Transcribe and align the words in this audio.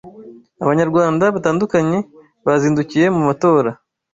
abanyarwanda 0.63 1.25
batandukanye 1.35 1.99
bazindukiye 2.45 3.05
mu 3.15 3.21
matora 3.27 3.69